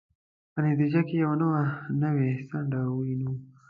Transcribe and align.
په 0.53 0.59
نتیجه 0.65 1.01
کې 1.07 1.15
یوه 1.23 1.35
نوې 2.01 2.29
څنډه 2.49 2.79
ووینو. 2.89 3.29